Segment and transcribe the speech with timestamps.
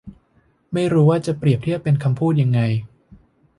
[0.73, 2.59] ไม่รู้ว่าจะเปรียบเทียบเป็นคำพูดยังไง